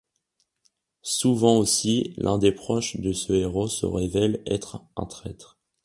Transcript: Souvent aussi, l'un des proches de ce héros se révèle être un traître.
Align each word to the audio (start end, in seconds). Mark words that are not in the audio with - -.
Souvent 1.03 1.59
aussi, 1.59 2.15
l'un 2.17 2.39
des 2.39 2.51
proches 2.51 2.97
de 2.99 3.13
ce 3.13 3.33
héros 3.33 3.67
se 3.67 3.85
révèle 3.85 4.41
être 4.47 4.81
un 4.95 5.05
traître. 5.05 5.59